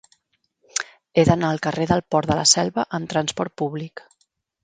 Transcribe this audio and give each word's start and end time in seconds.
He 1.19 1.25
d'anar 1.29 1.51
al 1.51 1.61
carrer 1.67 1.85
del 1.91 2.01
Port 2.15 2.31
de 2.31 2.37
la 2.41 2.47
Selva 2.53 2.85
amb 2.99 3.13
trasport 3.13 3.57
públic. 3.63 4.05